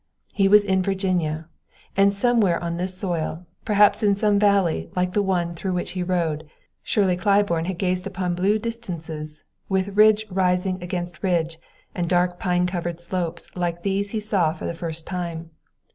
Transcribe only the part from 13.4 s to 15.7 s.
like these he saw for the first time.